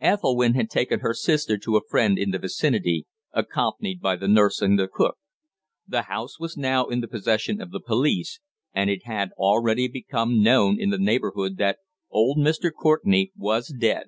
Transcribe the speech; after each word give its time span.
Ethelwynn 0.00 0.54
had 0.56 0.68
taken 0.68 0.98
her 0.98 1.14
sister 1.14 1.56
to 1.58 1.76
a 1.76 1.80
friend 1.88 2.18
in 2.18 2.32
the 2.32 2.40
vicinity, 2.40 3.06
accompanied 3.30 4.00
by 4.00 4.16
the 4.16 4.26
nurse 4.26 4.60
and 4.60 4.76
the 4.76 4.88
cook. 4.88 5.16
The 5.86 6.02
house 6.10 6.40
was 6.40 6.56
now 6.56 6.86
in 6.86 7.02
the 7.02 7.06
possession 7.06 7.60
of 7.60 7.70
the 7.70 7.78
police, 7.78 8.40
and 8.74 8.90
it 8.90 9.04
had 9.04 9.30
already 9.38 9.86
become 9.86 10.42
known 10.42 10.80
in 10.80 10.90
the 10.90 10.98
neighbourhood 10.98 11.56
that 11.58 11.78
old 12.10 12.36
Mr. 12.38 12.72
Courtenay 12.76 13.30
was 13.36 13.68
dead. 13.78 14.06